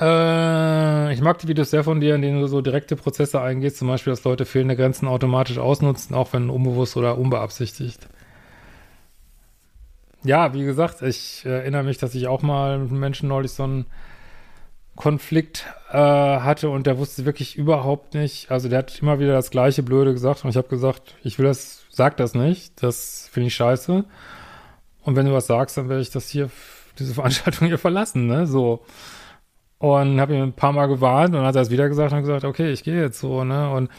Äh, 0.00 1.12
ich 1.12 1.20
mag 1.20 1.38
die 1.38 1.48
Videos 1.48 1.70
sehr 1.70 1.84
von 1.84 2.00
dir, 2.00 2.14
in 2.14 2.22
denen 2.22 2.40
du 2.40 2.46
so 2.46 2.60
direkte 2.60 2.96
Prozesse 2.96 3.40
eingehst, 3.40 3.76
zum 3.78 3.88
Beispiel, 3.88 4.12
dass 4.12 4.24
Leute 4.24 4.44
fehlende 4.46 4.76
Grenzen 4.76 5.06
automatisch 5.06 5.58
ausnutzen, 5.58 6.14
auch 6.14 6.32
wenn 6.32 6.50
unbewusst 6.50 6.96
oder 6.96 7.18
unbeabsichtigt. 7.18 8.08
Ja, 10.24 10.54
wie 10.54 10.64
gesagt, 10.64 11.02
ich 11.02 11.44
erinnere 11.44 11.82
mich, 11.82 11.98
dass 11.98 12.14
ich 12.14 12.26
auch 12.26 12.42
mal 12.42 12.78
mit 12.78 12.90
einem 12.90 13.00
Menschen 13.00 13.28
neulich 13.28 13.52
so 13.52 13.64
einen 13.64 13.86
Konflikt 14.94 15.66
äh, 15.90 15.96
hatte 15.96 16.68
und 16.68 16.86
der 16.86 16.98
wusste 16.98 17.24
wirklich 17.24 17.56
überhaupt 17.56 18.14
nicht, 18.14 18.50
also 18.50 18.68
der 18.68 18.80
hat 18.80 19.00
immer 19.00 19.18
wieder 19.18 19.32
das 19.32 19.50
gleiche 19.50 19.82
Blöde 19.82 20.12
gesagt 20.12 20.44
und 20.44 20.50
ich 20.50 20.56
habe 20.56 20.68
gesagt, 20.68 21.16
ich 21.22 21.38
will 21.38 21.46
das, 21.46 21.84
sag 21.90 22.16
das 22.18 22.34
nicht, 22.34 22.82
das 22.82 23.28
finde 23.32 23.46
ich 23.48 23.54
scheiße 23.54 24.04
und 25.04 25.16
wenn 25.16 25.26
du 25.26 25.32
was 25.32 25.46
sagst, 25.46 25.76
dann 25.76 25.88
werde 25.88 26.02
ich 26.02 26.10
das 26.10 26.28
hier, 26.28 26.50
diese 26.98 27.14
Veranstaltung 27.14 27.68
hier 27.68 27.78
verlassen, 27.78 28.26
ne, 28.26 28.46
so. 28.46 28.84
Und 29.78 30.20
habe 30.20 30.34
ihm 30.34 30.42
ein 30.42 30.52
paar 30.52 30.72
Mal 30.72 30.86
gewarnt 30.86 31.30
und 31.30 31.40
dann 31.40 31.46
hat 31.46 31.56
er 31.56 31.62
es 31.62 31.70
wieder 31.70 31.88
gesagt 31.88 32.12
und 32.12 32.20
gesagt, 32.20 32.44
okay, 32.44 32.70
ich 32.70 32.84
gehe 32.84 33.00
jetzt 33.00 33.18
so, 33.18 33.42
ne, 33.42 33.70
und 33.70 33.90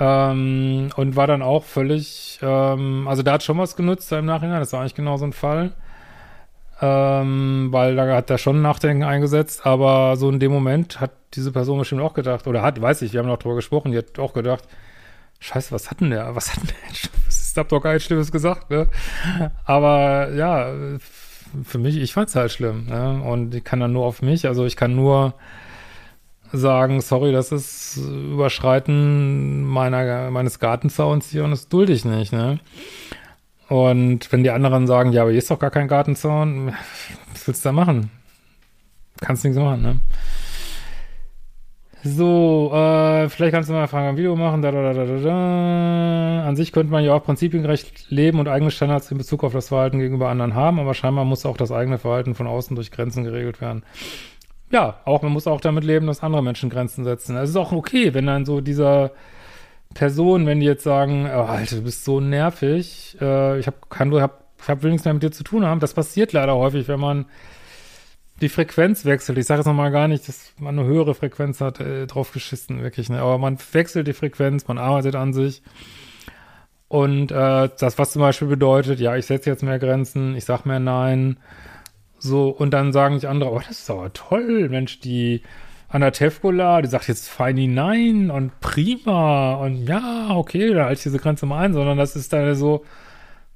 ähm, 0.00 0.90
und 0.96 1.14
war 1.14 1.26
dann 1.26 1.42
auch 1.42 1.64
völlig, 1.64 2.38
ähm, 2.42 3.06
also 3.06 3.22
da 3.22 3.32
hat 3.32 3.42
schon 3.42 3.58
was 3.58 3.76
genutzt 3.76 4.10
im 4.12 4.24
Nachhinein, 4.24 4.60
das 4.60 4.72
war 4.72 4.80
eigentlich 4.80 4.94
genau 4.94 5.16
so 5.18 5.26
ein 5.26 5.32
Fall. 5.32 5.72
Ähm, 6.82 7.68
weil 7.70 7.94
da 7.94 8.16
hat 8.16 8.30
er 8.30 8.38
schon 8.38 8.62
Nachdenken 8.62 9.02
eingesetzt, 9.04 9.66
aber 9.66 10.16
so 10.16 10.30
in 10.30 10.40
dem 10.40 10.50
Moment 10.50 10.98
hat 10.98 11.10
diese 11.34 11.52
Person 11.52 11.78
bestimmt 11.78 12.00
auch 12.00 12.14
gedacht, 12.14 12.46
oder 12.46 12.62
hat, 12.62 12.80
weiß 12.80 13.02
ich, 13.02 13.12
wir 13.12 13.20
haben 13.20 13.26
noch 13.26 13.36
drüber 13.36 13.56
gesprochen, 13.56 13.92
die 13.92 13.98
hat 13.98 14.18
auch 14.18 14.32
gedacht, 14.32 14.64
Scheiße, 15.40 15.72
was 15.72 15.90
hat 15.90 16.00
denn 16.00 16.10
der, 16.10 16.34
was 16.34 16.50
hat 16.50 16.62
denn 16.62 16.68
der, 16.68 17.28
ist, 17.28 17.56
hab 17.56 17.68
doch 17.68 17.80
gar 17.80 17.92
nichts 17.92 18.06
Schlimmes 18.06 18.32
gesagt, 18.32 18.70
ne? 18.70 18.88
Aber 19.64 20.32
ja, 20.32 20.72
für 21.64 21.78
mich, 21.78 21.96
ich 21.96 22.14
fand's 22.14 22.34
halt 22.34 22.50
schlimm, 22.50 22.86
ne? 22.86 23.22
Und 23.22 23.54
ich 23.54 23.64
kann 23.64 23.80
dann 23.80 23.92
nur 23.92 24.06
auf 24.06 24.22
mich, 24.22 24.46
also 24.46 24.64
ich 24.64 24.76
kann 24.76 24.94
nur 24.94 25.34
sagen, 26.52 27.00
sorry, 27.00 27.32
das 27.32 27.52
ist 27.52 27.96
Überschreiten 27.96 29.64
meiner, 29.64 30.30
meines 30.30 30.58
Gartenzauns 30.58 31.30
hier 31.30 31.44
und 31.44 31.50
das 31.50 31.68
dulde 31.68 31.92
ich 31.92 32.04
nicht, 32.04 32.32
ne? 32.32 32.58
Und 33.68 34.32
wenn 34.32 34.42
die 34.42 34.50
anderen 34.50 34.88
sagen, 34.88 35.12
ja, 35.12 35.22
aber 35.22 35.30
hier 35.30 35.38
ist 35.38 35.50
doch 35.50 35.60
gar 35.60 35.70
kein 35.70 35.86
Gartenzaun, 35.86 36.68
was 37.32 37.46
willst 37.46 37.64
du 37.64 37.68
da 37.68 37.72
machen? 37.72 38.10
Kannst 39.20 39.44
nichts 39.44 39.58
machen, 39.58 39.82
ne? 39.82 39.96
So, 42.02 42.70
äh, 42.72 43.28
vielleicht 43.28 43.52
kannst 43.52 43.68
du 43.68 43.74
mal 43.74 43.86
fragen, 43.86 44.08
ein 44.08 44.16
Video 44.16 44.34
machen, 44.34 44.62
da, 44.62 44.72
da, 44.72 44.94
da, 44.94 45.04
da, 45.04 45.16
da. 45.18 46.44
An 46.48 46.56
sich 46.56 46.72
könnte 46.72 46.90
man 46.90 47.04
ja 47.04 47.12
auch 47.12 47.22
prinzipiengerecht 47.22 48.10
leben 48.10 48.40
und 48.40 48.48
eigene 48.48 48.70
Standards 48.70 49.10
in 49.10 49.18
Bezug 49.18 49.44
auf 49.44 49.52
das 49.52 49.68
Verhalten 49.68 49.98
gegenüber 49.98 50.30
anderen 50.30 50.54
haben, 50.54 50.80
aber 50.80 50.94
scheinbar 50.94 51.26
muss 51.26 51.44
auch 51.44 51.58
das 51.58 51.70
eigene 51.70 51.98
Verhalten 51.98 52.34
von 52.34 52.46
außen 52.46 52.74
durch 52.74 52.90
Grenzen 52.90 53.24
geregelt 53.24 53.60
werden 53.60 53.82
ja, 54.70 55.00
auch 55.04 55.22
man 55.22 55.32
muss 55.32 55.46
auch 55.46 55.60
damit 55.60 55.84
leben, 55.84 56.06
dass 56.06 56.22
andere 56.22 56.42
Menschen 56.42 56.70
Grenzen 56.70 57.04
setzen. 57.04 57.36
Es 57.36 57.50
ist 57.50 57.56
auch 57.56 57.72
okay, 57.72 58.14
wenn 58.14 58.26
dann 58.26 58.44
so 58.44 58.60
dieser 58.60 59.12
Person, 59.94 60.46
wenn 60.46 60.60
die 60.60 60.66
jetzt 60.66 60.84
sagen, 60.84 61.26
oh, 61.26 61.42
Alter, 61.42 61.76
du 61.76 61.82
bist 61.82 62.04
so 62.04 62.20
nervig, 62.20 63.16
äh, 63.20 63.58
ich 63.58 63.66
habe 63.66 63.76
kann 63.88 64.10
du 64.10 64.20
hab, 64.20 64.44
ich 64.62 64.68
hab 64.68 64.82
will 64.82 64.92
nichts 64.92 65.04
mehr 65.04 65.14
mit 65.14 65.22
dir 65.22 65.32
zu 65.32 65.42
tun 65.42 65.66
haben. 65.66 65.80
Das 65.80 65.94
passiert 65.94 66.32
leider 66.32 66.54
häufig, 66.54 66.86
wenn 66.86 67.00
man 67.00 67.26
die 68.40 68.48
Frequenz 68.48 69.04
wechselt. 69.04 69.36
Ich 69.38 69.46
sage 69.46 69.60
jetzt 69.60 69.66
nochmal 69.66 69.90
gar 69.90 70.08
nicht, 70.08 70.26
dass 70.28 70.52
man 70.58 70.78
eine 70.78 70.88
höhere 70.88 71.14
Frequenz 71.14 71.60
hat, 71.60 71.80
äh, 71.80 72.06
drauf 72.06 72.32
geschissen, 72.32 72.82
wirklich, 72.82 73.10
ne? 73.10 73.20
Aber 73.20 73.38
man 73.38 73.58
wechselt 73.72 74.06
die 74.06 74.12
Frequenz, 74.12 74.66
man 74.68 74.78
arbeitet 74.78 75.16
an 75.16 75.32
sich. 75.32 75.62
Und 76.88 77.30
äh, 77.30 77.68
das, 77.78 77.98
was 77.98 78.12
zum 78.12 78.22
Beispiel 78.22 78.48
bedeutet, 78.48 78.98
ja, 79.00 79.16
ich 79.16 79.26
setze 79.26 79.50
jetzt 79.50 79.62
mehr 79.62 79.78
Grenzen, 79.78 80.34
ich 80.36 80.44
sag 80.44 80.64
mehr 80.64 80.80
Nein, 80.80 81.38
so, 82.20 82.50
und 82.50 82.70
dann 82.70 82.92
sagen 82.92 83.18
die 83.18 83.26
andere, 83.26 83.50
oh, 83.50 83.58
das 83.58 83.80
ist 83.80 83.90
aber 83.90 84.12
toll, 84.12 84.68
Mensch, 84.68 85.00
die 85.00 85.42
Anna 85.88 86.12
Tevkola, 86.12 86.82
die 86.82 86.88
sagt 86.88 87.08
jetzt 87.08 87.28
feini 87.28 87.66
nein 87.66 88.30
und 88.30 88.60
prima 88.60 89.54
und 89.54 89.88
ja, 89.88 90.28
okay, 90.30 90.72
da 90.72 90.84
halte 90.84 90.98
ich 90.98 91.02
diese 91.02 91.18
Grenze 91.18 91.46
mal 91.46 91.64
ein, 91.64 91.72
sondern 91.72 91.98
das 91.98 92.14
ist 92.14 92.32
dann 92.32 92.54
so, 92.54 92.84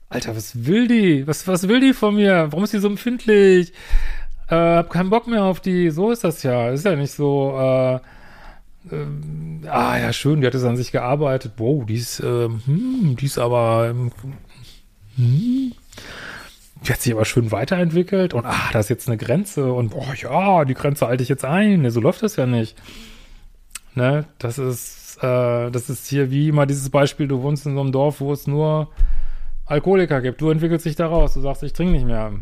Alter, 0.08 0.36
was 0.36 0.66
will 0.66 0.88
die? 0.88 1.26
Was, 1.26 1.46
was 1.48 1.68
will 1.68 1.80
die 1.80 1.92
von 1.92 2.14
mir? 2.14 2.46
Warum 2.50 2.64
ist 2.64 2.72
die 2.72 2.78
so 2.78 2.88
empfindlich? 2.88 3.72
Äh, 4.48 4.54
hab 4.54 4.90
keinen 4.90 5.10
Bock 5.10 5.26
mehr 5.26 5.44
auf 5.44 5.60
die. 5.60 5.90
So 5.90 6.10
ist 6.10 6.24
das 6.24 6.42
ja. 6.42 6.70
Ist 6.70 6.84
ja 6.84 6.94
nicht 6.94 7.12
so, 7.12 7.56
äh, 7.58 7.94
äh, 7.94 9.68
ah 9.68 9.98
ja, 9.98 10.12
schön, 10.12 10.40
die 10.40 10.46
hat 10.46 10.54
es 10.54 10.64
an 10.64 10.76
sich 10.76 10.92
gearbeitet. 10.92 11.54
Wow, 11.56 11.84
die 11.86 11.96
ist, 11.96 12.20
äh, 12.20 12.48
hm, 12.48 13.16
die 13.18 13.26
ist 13.26 13.38
aber, 13.38 13.94
hm, 15.16 15.72
die 16.84 16.92
hat 16.92 17.00
sich 17.00 17.12
aber 17.12 17.24
schön 17.24 17.50
weiterentwickelt 17.50 18.34
und 18.34 18.44
ah, 18.44 18.70
da 18.72 18.80
ist 18.80 18.90
jetzt 18.90 19.08
eine 19.08 19.16
Grenze 19.16 19.72
und 19.72 19.90
boah, 19.90 20.14
ja, 20.14 20.64
die 20.64 20.74
Grenze 20.74 21.06
halte 21.06 21.22
ich 21.22 21.28
jetzt 21.28 21.44
ein. 21.44 21.82
Ne, 21.82 21.90
so 21.90 22.00
läuft 22.00 22.22
das 22.22 22.36
ja 22.36 22.46
nicht. 22.46 22.76
Ne, 23.94 24.26
das 24.38 24.58
ist, 24.58 25.18
äh, 25.22 25.70
das 25.70 25.88
ist 25.88 26.06
hier 26.08 26.30
wie 26.30 26.48
immer 26.48 26.66
dieses 26.66 26.90
Beispiel, 26.90 27.28
du 27.28 27.42
wohnst 27.42 27.64
in 27.66 27.74
so 27.74 27.80
einem 27.80 27.92
Dorf, 27.92 28.20
wo 28.20 28.32
es 28.32 28.46
nur 28.46 28.90
Alkoholiker 29.66 30.20
gibt. 30.20 30.40
Du 30.40 30.50
entwickelst 30.50 30.84
dich 30.84 30.96
daraus, 30.96 31.34
du 31.34 31.40
sagst, 31.40 31.62
ich 31.62 31.72
trinke 31.72 31.92
nicht 31.92 32.06
mehr. 32.06 32.32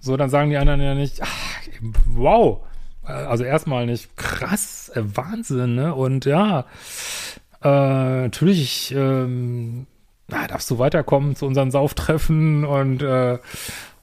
So, 0.00 0.16
dann 0.16 0.30
sagen 0.30 0.50
die 0.50 0.56
anderen 0.56 0.80
ja 0.80 0.94
nicht, 0.94 1.20
ach, 1.22 1.60
wow. 2.06 2.60
Also 3.02 3.44
erstmal 3.44 3.86
nicht 3.86 4.16
krass, 4.16 4.90
äh, 4.94 5.02
Wahnsinn, 5.04 5.74
ne? 5.74 5.94
Und 5.94 6.24
ja, 6.24 6.66
äh, 7.62 7.68
natürlich, 8.22 8.94
ähm, 8.96 9.86
na, 10.32 10.46
darfst 10.46 10.70
du 10.70 10.78
weiterkommen 10.78 11.36
zu 11.36 11.46
unseren 11.46 11.70
Sauftreffen 11.70 12.64
und, 12.64 13.02
äh, 13.02 13.38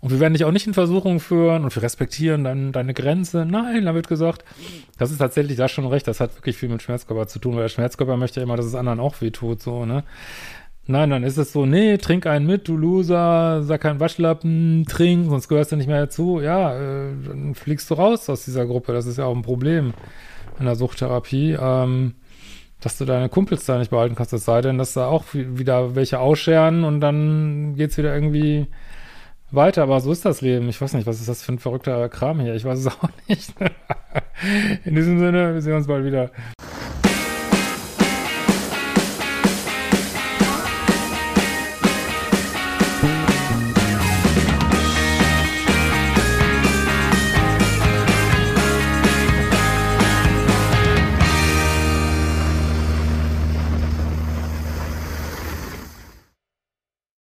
und 0.02 0.12
wir 0.12 0.20
werden 0.20 0.34
dich 0.34 0.46
auch 0.46 0.52
nicht 0.52 0.68
in 0.68 0.74
Versuchung 0.74 1.20
führen 1.20 1.64
und 1.64 1.76
wir 1.76 1.84
respektieren 1.84 2.44
dann 2.46 2.72
deine 2.72 2.94
Grenze. 2.94 3.46
Nein, 3.46 3.86
da 3.86 3.94
wird 3.94 4.08
gesagt, 4.08 4.46
das 4.98 5.12
ist 5.12 5.18
tatsächlich, 5.18 5.58
da 5.58 5.68
schon 5.68 5.88
recht, 5.88 6.08
das 6.08 6.22
hat 6.22 6.36
wirklich 6.38 6.56
viel 6.56 6.70
mit 6.70 6.82
Schmerzkörper 6.82 7.28
zu 7.28 7.40
tun, 7.40 7.56
weil 7.56 7.64
der 7.64 7.70
Schmerzkörper 7.70 8.16
möchte 8.16 8.40
ja 8.40 8.46
immer, 8.46 8.56
dass 8.56 8.66
es 8.66 8.76
anderen 8.76 9.00
auch 9.00 9.20
weh 9.22 9.32
tut, 9.32 9.62
so, 9.62 9.86
ne? 9.86 10.04
Nein, 10.92 11.12
dann 11.12 11.24
ist 11.24 11.38
es 11.38 11.52
so, 11.52 11.68
nee, 11.68 11.98
trink 11.98 12.26
einen 12.26 12.48
mit, 12.48 12.68
du 12.68 12.76
Loser, 12.76 13.62
sag 13.62 13.82
keinen 13.82 14.00
Waschlappen, 14.00 14.86
trink, 14.90 15.30
sonst 15.30 15.48
gehörst 15.48 15.72
du 15.72 15.76
nicht 15.76 15.86
mehr 15.86 16.02
dazu. 16.02 16.42
Ja, 16.42 16.76
äh, 16.76 17.12
dann 17.28 17.54
fliegst 17.54 17.92
du 17.92 17.94
raus 17.94 18.28
aus 18.28 18.46
dieser 18.46 18.66
Gruppe. 18.66 18.92
Das 18.92 19.06
ist 19.06 19.20
ja 19.20 19.26
auch 19.26 19.36
ein 19.36 19.44
Problem 19.44 19.94
in 20.58 20.66
der 20.66 20.76
Suchttherapie. 20.76 21.56
Ähm, 21.62 22.16
dass 22.82 22.98
du 22.98 23.06
deine 23.06 23.30
Kumpels 23.30 23.66
da 23.66 23.78
nicht 23.78 23.92
behalten 23.92 24.16
kannst, 24.16 24.34
es 24.34 24.46
sei 24.46 24.62
denn, 24.62 24.78
dass 24.78 24.94
da 24.94 25.08
auch 25.08 25.26
wieder 25.34 25.96
welche 25.96 26.20
ausscheren 26.20 26.84
und 26.84 27.02
dann 27.02 27.76
geht's 27.76 27.98
wieder 27.98 28.14
irgendwie 28.14 28.68
weiter, 29.52 29.84
aber 29.84 30.00
so 30.00 30.12
ist 30.12 30.26
das 30.26 30.42
Leben. 30.42 30.70
Ich 30.70 30.80
weiß 30.80 30.94
nicht, 30.94 31.08
was 31.08 31.20
ist 31.20 31.28
das 31.30 31.44
für 31.44 31.54
ein 31.54 31.60
verrückter 31.60 32.08
Kram 32.10 32.40
hier? 32.40 32.56
Ich 32.56 32.66
weiß 32.66 32.80
es 32.80 32.88
auch 32.88 33.10
nicht. 33.28 33.54
In 34.86 34.96
diesem 34.96 35.20
Sinne, 35.20 35.54
wir 35.54 35.62
sehen 35.62 35.76
uns 35.76 35.88
bald 35.88 36.06
wieder. 36.06 36.32